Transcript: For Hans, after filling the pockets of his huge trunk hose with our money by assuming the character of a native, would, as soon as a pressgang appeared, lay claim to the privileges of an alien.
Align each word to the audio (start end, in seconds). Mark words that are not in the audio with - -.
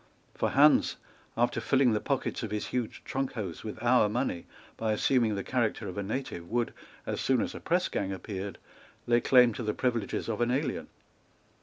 For 0.33 0.49
Hans, 0.49 0.95
after 1.37 1.61
filling 1.61 1.91
the 1.91 1.99
pockets 1.99 2.41
of 2.41 2.49
his 2.49 2.65
huge 2.65 3.03
trunk 3.05 3.33
hose 3.33 3.63
with 3.63 3.77
our 3.83 4.09
money 4.09 4.47
by 4.75 4.93
assuming 4.93 5.35
the 5.35 5.43
character 5.43 5.87
of 5.87 5.95
a 5.95 6.01
native, 6.01 6.49
would, 6.49 6.73
as 7.05 7.21
soon 7.21 7.39
as 7.39 7.53
a 7.53 7.59
pressgang 7.59 8.11
appeared, 8.11 8.57
lay 9.05 9.21
claim 9.21 9.53
to 9.53 9.61
the 9.61 9.75
privileges 9.75 10.27
of 10.27 10.41
an 10.41 10.49
alien. 10.49 10.87